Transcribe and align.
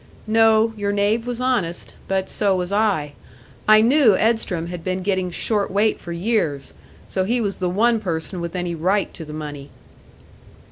"No. 0.25 0.73
Your 0.75 0.91
knave 0.91 1.27
was 1.27 1.39
honest. 1.39 1.93
But 2.07 2.27
so 2.27 2.55
was 2.55 2.71
I. 2.71 3.13
I 3.67 3.81
knew 3.81 4.17
Edstrom 4.17 4.65
had 4.65 4.83
been 4.83 5.03
getting 5.03 5.29
short 5.29 5.69
weight 5.69 5.99
for 5.99 6.11
years, 6.11 6.73
so 7.07 7.23
he 7.23 7.39
was 7.39 7.57
the 7.57 7.69
one 7.69 7.99
person 7.99 8.41
with 8.41 8.55
any 8.55 8.73
right 8.73 9.13
to 9.13 9.23
the 9.23 9.31
money." 9.31 9.69